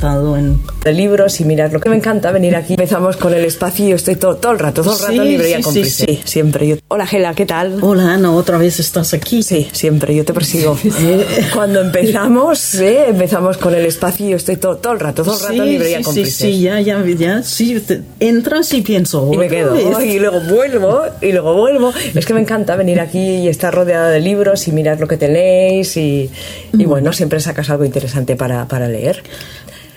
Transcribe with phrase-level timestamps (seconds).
[0.00, 2.74] en de libros y mirar lo que me encanta venir aquí.
[2.74, 5.28] Empezamos con el espacio y yo estoy todo, todo el rato, todo el rato Sí,
[5.28, 6.06] librería sí, cómplice.
[6.06, 6.76] sí, siempre yo.
[6.86, 7.82] Hola Gela, ¿qué tal?
[7.82, 9.42] Hola Ana, otra vez estás aquí.
[9.42, 10.78] Sí, siempre, yo te persigo.
[11.52, 13.06] Cuando empezamos, ¿eh?
[13.08, 15.68] empezamos con el espacio y yo estoy todo, todo el rato, todo el rato Sí,
[15.68, 20.04] librería sí, sí, ya, ya, ya, sí, te- entras y pienso, Y me quedo, vez.
[20.04, 21.92] y luego vuelvo, y luego vuelvo.
[22.14, 25.16] Es que me encanta venir aquí y estar rodeada de libros y mirar lo que
[25.16, 26.30] tenéis y,
[26.72, 29.24] y bueno, siempre sacas algo interesante para, para leer.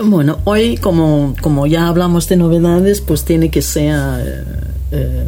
[0.03, 3.93] Bueno, hoy como, como ya hablamos de novedades, pues tiene que ser...
[3.93, 4.43] eh,
[4.91, 5.25] eh,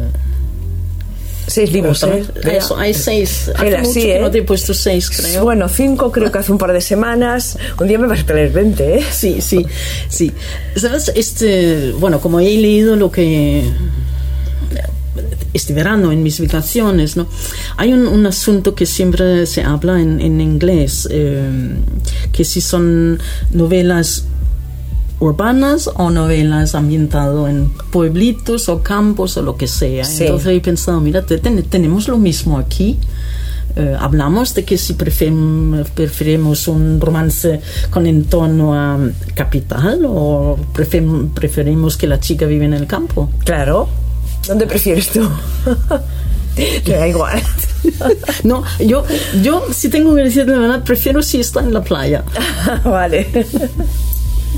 [1.46, 2.02] Seis libros.
[2.04, 2.24] ¿eh?
[2.44, 3.50] Eso, hay seis.
[3.54, 4.20] Hace Gela, mucho sí, que ¿eh?
[4.20, 5.44] no te he puesto seis, creo.
[5.44, 7.58] Bueno, cinco creo que hace un par de semanas.
[7.78, 9.04] Un día me vas a traer 20, ¿eh?
[9.12, 9.64] Sí, sí,
[10.08, 10.32] sí.
[10.74, 11.12] ¿Sabes?
[11.14, 13.62] Este, bueno, como he leído lo que
[15.52, 17.28] este verano en mis vacaciones, ¿no?
[17.76, 21.76] Hay un, un asunto que siempre se habla en, en inglés, eh,
[22.32, 23.20] que si son
[23.52, 24.24] novelas
[25.20, 30.04] urbanas o novelas ambientadas en pueblitos o campos o lo que sea.
[30.04, 30.24] Sí.
[30.24, 32.98] Entonces he pensado, mira, te- ten- tenemos lo mismo aquí.
[33.76, 38.98] Eh, hablamos de que si preferim- preferimos un romance con entorno a
[39.34, 43.30] capital o prefer- preferimos que la chica vive en el campo.
[43.44, 43.88] Claro.
[44.46, 45.28] ¿Dónde prefieres tú?
[46.84, 47.40] Te da igual.
[48.44, 49.04] No, yo,
[49.42, 52.24] yo si tengo que decir la verdad, prefiero si está en la playa.
[52.84, 53.26] vale.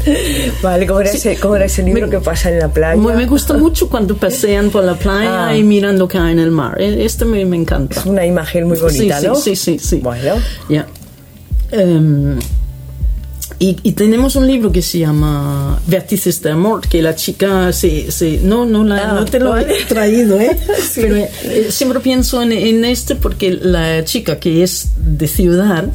[0.63, 3.01] Vale, ¿cómo era, ese, cómo era ese libro Me- que pasa en la playa?
[3.01, 5.57] Me, gusta mucho cuando pasean por la playa Ah.
[5.57, 6.81] y miran lo que hay en el mar.
[6.81, 8.01] Eh, Este me, me encanta.
[8.01, 9.35] Es una imagen muy bonita, sí, ¿no?
[9.35, 9.89] Sí, sí, sí.
[9.89, 9.97] sí.
[10.03, 10.35] Bueno.
[10.69, 10.87] Ya.
[11.73, 12.39] Em,
[13.59, 18.11] y, y tenemos un libro que se llama Vértices de Amor, que la chica se...
[18.13, 20.57] se- no, no, la- Ah, no te lo he traído, ¿eh?
[20.91, 21.01] Sí.
[21.03, 25.87] Pero eh, siempre pienso en, en este porque la chica que es de ciudad,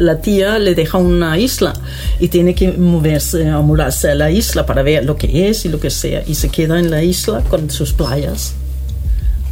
[0.00, 1.72] la tía le deja una isla
[2.18, 5.68] y tiene que moverse, a mudarse a la isla para ver lo que es y
[5.68, 6.22] lo que sea.
[6.26, 8.54] Y se queda en la isla con sus playas.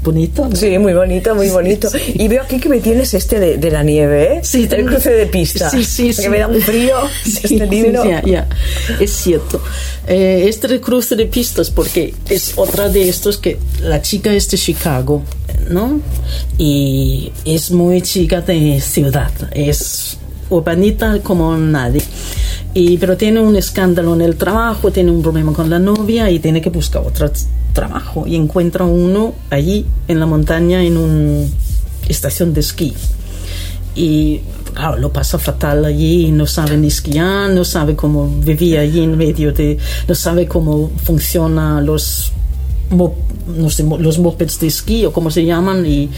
[0.01, 0.55] Bonito, ¿no?
[0.55, 1.89] Sí, muy bonito, muy bonito.
[2.15, 4.41] Y veo aquí que me tienes este de, de la nieve, ¿eh?
[4.45, 5.69] Sí, el tengo- cruce de pista.
[5.71, 6.29] Sí, sí, Que sí.
[6.29, 8.05] me da un frío Sí, este sí, libro.
[8.09, 8.49] ya, ya.
[9.01, 9.61] Es cierto.
[10.07, 14.57] Eh, este cruce de pistas, porque es otra de estos que la chica es de
[14.57, 15.25] Chicago,
[15.69, 16.01] ¿no?
[16.57, 19.33] Y es muy chica de ciudad.
[19.53, 20.17] Es
[20.51, 22.03] urbanita como nadie.
[22.75, 26.39] Y, pero tiene un escándalo en el trabajo, tiene un problema con la novia y
[26.39, 27.31] tiene que buscar otro
[27.73, 28.27] trabajo.
[28.27, 31.47] Y encuentra uno allí en la montaña en una
[32.09, 32.95] estación de esquí
[33.99, 34.41] y
[34.75, 39.19] claro, lo pasa fatal allí, no sabe ni esquiar, no sabe cómo vivir allí en
[39.19, 39.77] medio de,
[40.07, 42.33] no sabe cómo funcionan los
[42.91, 43.15] mo-
[43.47, 46.11] no sé, los mopeds de esquí o cómo se llaman y,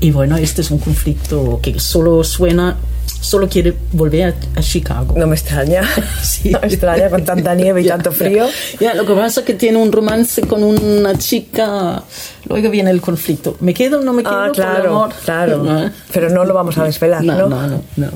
[0.00, 2.76] y bueno, este es un conflicto que solo suena,
[3.20, 5.14] solo quiere volver a, a Chicago.
[5.16, 5.82] No me extraña.
[6.22, 6.50] Sí.
[6.50, 8.46] No me extraña con tanta nieve y tanto frío.
[8.80, 12.02] Ya, lo que pasa es que tiene un romance con una chica,
[12.48, 13.56] luego viene el conflicto.
[13.60, 14.32] ¿Me quedo o no me quedo?
[14.32, 15.10] Ah, por el claro, amor?
[15.24, 15.62] claro.
[15.62, 15.90] ¿No?
[16.12, 17.36] Pero no lo vamos a desvelar, ¿no?
[17.36, 18.08] No, no, no, no.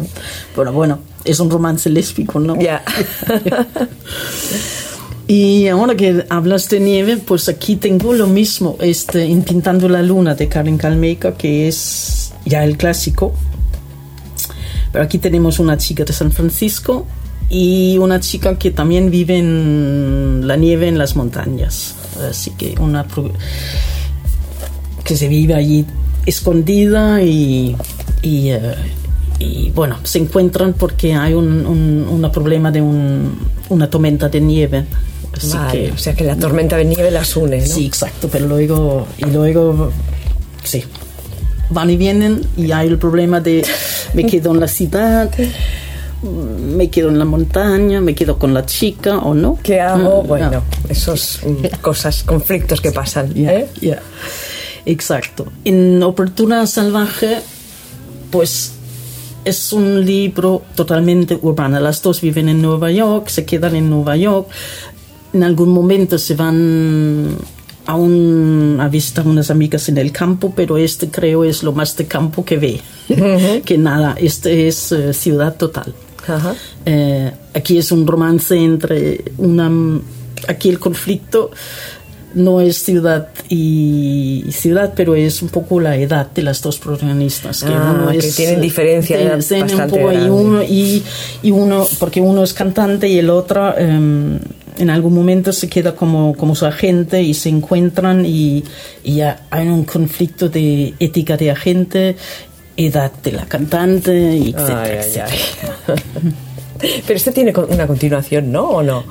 [0.56, 2.56] Pero bueno, es un romance lésbico, ¿no?
[2.60, 2.82] Ya.
[5.30, 10.02] Y ahora que hablas de nieve, pues aquí tengo lo mismo, este, En Pintando la
[10.02, 13.32] Luna de Karen Kalmeika, que es ya el clásico.
[14.90, 17.06] Pero aquí tenemos una chica de San Francisco
[17.48, 21.94] y una chica que también vive en la nieve en las montañas.
[22.28, 23.06] Así que una
[25.04, 25.86] que se vive allí
[26.26, 27.76] escondida y,
[28.22, 28.74] y, eh,
[29.38, 34.84] y, bueno, se encuentran porque hay un, un problema de un- una tormenta de nieve.
[35.36, 37.66] Así Vale, que, o sea que la tormenta de nieve las une, ¿no?
[37.66, 39.90] Sí, exacto, pero luego, y luego,
[40.64, 40.84] sí,
[41.70, 43.64] van y vienen y hay el problema de
[44.12, 45.30] me quedo en la ciudad,
[46.22, 49.58] me quedo en la montaña, me quedo con la chica o no.
[49.62, 50.22] ¿Qué hago?
[50.22, 50.62] Mm, Bueno, no.
[50.88, 53.32] esos mm, cosas, conflictos que pasan.
[53.34, 53.68] Ya, ¿eh?
[53.80, 54.02] ya.
[54.84, 55.46] Exacto.
[55.64, 57.38] En Oportuna Salvaje,
[58.30, 58.72] pues
[59.44, 61.80] es un libro totalmente urbano.
[61.80, 64.48] Las dos viven en Nueva York, se quedan en Nueva York.
[65.32, 67.36] En algún momento se van
[67.86, 71.96] a, un, a visitar unas amigas en el campo, pero este creo es lo más
[71.96, 72.80] de campo que ve.
[73.64, 75.94] que nada, este es eh, ciudad total.
[76.26, 76.54] Ajá.
[76.84, 79.70] Eh, aquí es un romance entre una.
[80.48, 81.50] Aquí el conflicto
[82.34, 87.62] no es ciudad y ciudad, pero es un poco la edad de las dos protagonistas.
[87.62, 90.62] Que Ah, uno que es, tienen diferencia de edad tienen un bastante poco y uno,
[90.62, 91.02] y,
[91.42, 94.38] y uno, porque uno es cantante y el otro em,
[94.78, 98.64] en algún momento se queda como, como su agente y se encuentran y,
[99.04, 102.16] y ya hay un conflicto de ética de agente,
[102.76, 105.28] edad de la cantante, etcétera, Ay, ay, etcétera.
[105.88, 106.32] ay.
[107.06, 108.64] Pero este tiene una continuación, ¿no?
[108.68, 109.04] ¿O no?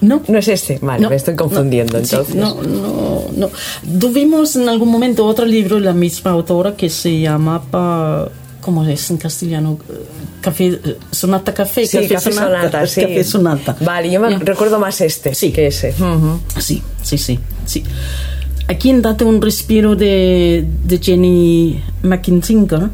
[0.00, 0.22] No.
[0.28, 0.78] No es este.
[0.80, 2.36] Vale, me estoy confundiendo no, sí, entonces.
[2.36, 3.50] no, no, no.
[3.98, 8.28] Tuvimos en algún momento otro libro de la misma autora que se llamaba,
[8.66, 9.78] ¿cómo es en castellano?
[10.40, 10.78] Café,
[11.12, 13.00] sonata Café, Sí, Café Sonata, sí.
[13.00, 13.76] Café Sonata.
[13.80, 15.52] Vale, yo me recuerdo más este Sí.
[15.52, 15.94] que ese.
[16.58, 17.84] Sí, sí, sí, sí.
[18.66, 22.88] Aquí en Date un respiro de, de Jenny McIntyre,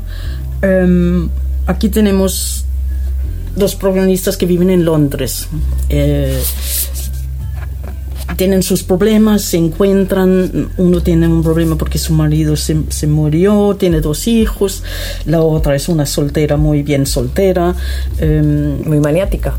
[0.60, 1.30] em,
[1.66, 2.66] aquí tenemos
[3.56, 5.48] dos protagonistas que viven en Londres.
[5.88, 6.38] Eh,
[8.42, 13.76] tienen sus problemas, se encuentran, uno tiene un problema porque su marido se, se murió,
[13.78, 14.82] tiene dos hijos,
[15.26, 17.72] la otra es una soltera muy bien soltera.
[18.18, 19.54] em, Muy maniática.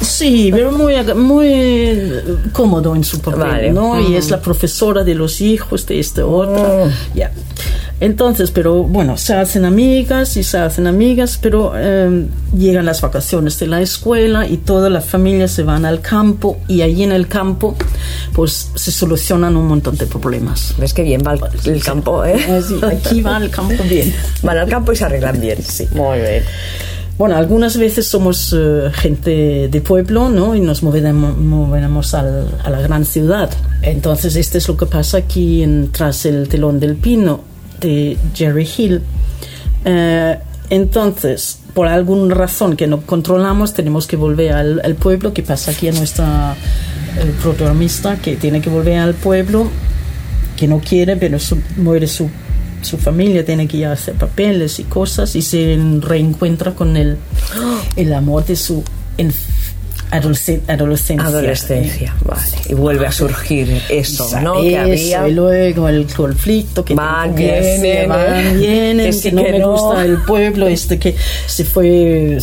[0.00, 2.22] Sí, pero muy, muy eh,
[2.52, 3.72] cómodo en su papel, Vale.
[3.72, 4.00] ¿no?
[4.00, 6.90] Y es la profesora de los hijos de este otro.
[7.14, 7.30] Ya.
[8.00, 12.26] Entonces, pero bueno, se hacen amigas y se hacen amigas, pero eh,
[12.56, 16.82] llegan las vacaciones de la escuela y toda la familia se van al campo y
[16.82, 17.76] allí en el campo
[18.34, 20.74] pues se solucionan un montón de problemas.
[20.78, 22.34] ¿Ves qué bien va el, el campo, eh?
[22.48, 24.12] Eh, sí, aquí va el campo bien.
[24.42, 25.62] Van al campo y se arreglan bien.
[25.62, 25.86] Sí.
[25.94, 26.42] Muy bien.
[27.16, 30.56] Bueno, algunas veces somos eh, gente de pueblo, ¿no?
[30.56, 33.50] Y nos movemos, movemos al- a la gran ciudad.
[33.82, 37.53] Entonces, este es lo que pasa aquí en Tras el telón del pino
[37.84, 39.02] de Jerry Hill.
[39.84, 40.38] Eh,
[40.70, 45.88] entonces, por alguna razón que no controlamos, tenemos que volver al, pueblo, que pasa aquí
[45.88, 46.54] a nuestra
[47.18, 49.68] eh, protagonista, que tiene que volver al pueblo
[50.56, 52.30] que no quiere, pero su- muere su,
[52.82, 57.18] su familia, tiene que hacer papeles y cosas y se reencuentra con el,
[57.96, 58.82] el amor de su
[59.18, 59.32] adolescen-
[60.16, 61.26] adolescencia.
[61.26, 62.42] Adolescencia, vale.
[62.68, 64.60] Y vuelve a surgir eso, Esa- ¿no?
[64.62, 64.80] Que eso,
[65.18, 65.28] había.
[65.28, 69.44] y luego el conflicto que Van, que hacer, vienen, van, vienen, Que que, sí, no
[69.44, 69.72] que me no.
[69.72, 71.14] gusta el pueblo, este que
[71.46, 72.38] se fue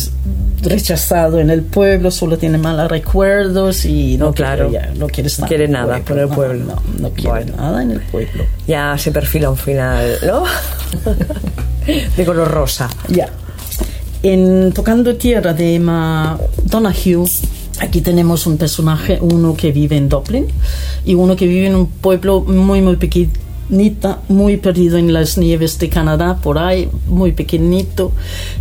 [0.62, 4.68] rechazado en el pueblo, solo tiene malos recuerdos y no, No, claro.
[4.68, 6.64] quiere, ya, no quiere estar quiere en el nada con el pueblo.
[6.64, 7.56] No, no, no quiere Bueno.
[7.56, 8.44] nada en el pueblo.
[8.68, 10.44] Ya se perfila un final, ¿no?
[12.16, 12.88] de color rosa.
[13.08, 13.28] Ya.
[14.22, 17.28] En Tocando Tierra de Emma Donahue,
[17.80, 20.46] aquí tenemos un personaje, uno que vive en Dublin
[21.04, 25.78] y uno que vive en un pueblo muy, muy pequeñita, muy perdido en las nieves
[25.78, 28.12] de Canadá, por ahí, muy pequeñito,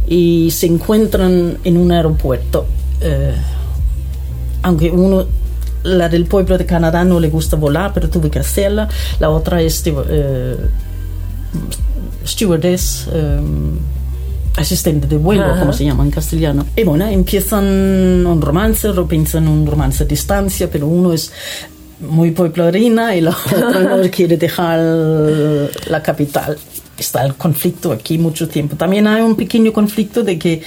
[0.07, 2.65] y se encuentran en un aeropuerto.
[3.01, 3.33] eh,
[4.63, 5.25] aunque uno
[5.83, 8.87] la del pueblo de Canadá no le gusta volar, pero tuve que hacerla.
[9.19, 10.57] La otra es eh,
[12.25, 13.39] stewardess, eh,
[14.57, 15.59] asistente de vuelo, Ajá.
[15.59, 16.65] como se llama en castellano.
[16.75, 21.31] Y bueno, empiezan un romance, empiezan un romance a distancia, pero uno es
[21.99, 26.57] muy pueblerina y la otra no quiere dejar la capital.
[26.97, 28.75] Está el conflicto aquí mucho tiempo.
[28.75, 30.61] También hay un pequeño conflicto de que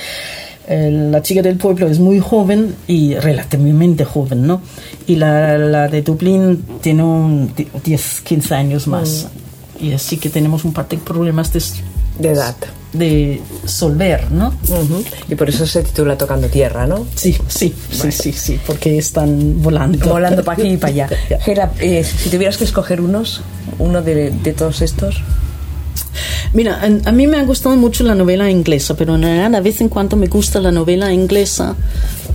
[0.67, 4.63] eh, la chica del pueblo es muy joven y relativamente joven, ¿no?
[5.07, 7.53] Y la, la de Dublín tiene un
[7.85, 9.29] 10, 15 años más.
[9.79, 11.63] Y así que tenemos un par de problemas de,
[12.19, 12.57] De edad.
[12.95, 14.55] De solver, ¿no?
[14.69, 15.05] Ujú.
[15.29, 17.07] Y por eso se titula Tocando Tierra, ¿no?
[17.15, 20.09] Sí, sí, sí, sí, sí, porque están volando.
[20.09, 21.09] Volando para aquí y para allá.
[21.41, 23.43] Gela, eh, si tuvieras que escoger unos,
[23.79, 25.23] uno de, de todos estos.
[26.53, 29.81] Mira, a, mí me ha gustado mucho la novela inglesa, pero en realidad a vez
[29.81, 31.75] en cuando me gusta la novela inglesa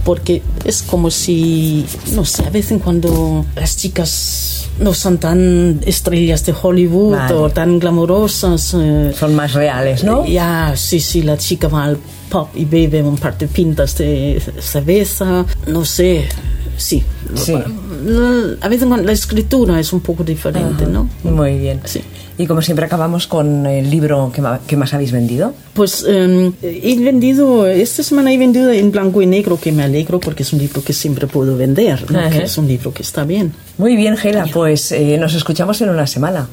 [0.03, 4.48] porque es como si, no sé, a vez en cuando las chicas
[4.79, 7.33] no son tan estrellas de Hollywood Vale.
[7.35, 8.73] o tan glamorosas.
[8.77, 10.25] eh, Son más reales, ¿no?
[10.25, 11.97] Ya, sí, sí, la chica va al
[12.29, 16.27] pub y bebe un par de pintas de cerveza, no sé,
[16.79, 17.03] sí.
[17.35, 17.53] Sí.
[18.61, 21.07] A veces la escritura es un poco diferente, ¿no?
[21.23, 21.81] Muy bien.
[21.85, 22.01] Sí.
[22.37, 25.53] Y como siempre acabamos con el libro que, ma- que más habéis vendido.
[25.73, 30.19] Pues eh, he vendido, esta semana he vendido en blanco y negro, que me alegro
[30.21, 32.29] porque es un libro que siempre puedo vender, ¿no?
[32.29, 33.51] Que es un libro que está bien.
[33.77, 36.47] Muy bien, Gela, pues eh, nos escuchamos en una semana.